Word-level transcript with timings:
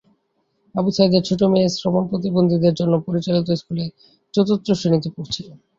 আবু 0.75 0.89
সাঈদের 0.95 1.23
ছোট 1.29 1.41
মেয়ে 1.51 1.73
শ্রবণপ্রতিবন্ধীদের 1.75 2.77
জন্য 2.79 2.93
পরিচালিত 3.07 3.47
স্কুলে 3.61 3.85
চতুর্থ 4.33 4.67
শ্রেণিতে 4.79 5.09
পড়ছে। 5.15 5.41